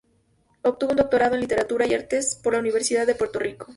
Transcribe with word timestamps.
Obtuvo 0.63 0.89
un 0.89 0.95
doctorado 0.97 1.35
en 1.35 1.41
literatura 1.41 1.85
y 1.85 1.93
artes 1.93 2.35
por 2.35 2.53
la 2.53 2.59
Universidad 2.59 3.05
de 3.05 3.13
Puerto 3.13 3.37
Rico. 3.37 3.67